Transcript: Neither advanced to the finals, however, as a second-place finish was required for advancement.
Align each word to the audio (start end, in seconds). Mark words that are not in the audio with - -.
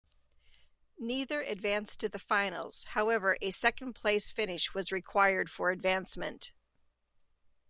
Neither 0.97 1.43
advanced 1.43 1.99
to 1.99 2.09
the 2.09 2.17
finals, 2.17 2.85
however, 2.95 3.37
as 3.39 3.49
a 3.49 3.51
second-place 3.51 4.31
finish 4.31 4.73
was 4.73 4.91
required 4.91 5.51
for 5.51 5.69
advancement. 5.69 6.51